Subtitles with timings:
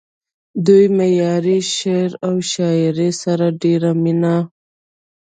[0.65, 4.35] دوي معياري شعر و شاعرۍ سره ډېره مينه